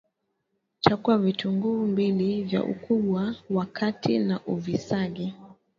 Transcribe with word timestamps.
Chagua 0.81 1.17
vitunguu 1.17 1.85
mbili 1.87 2.43
vya 2.43 2.63
ukubwa 2.63 3.35
wa 3.49 3.65
kati 3.65 4.19
na 4.19 4.41
uvisage 4.45 5.33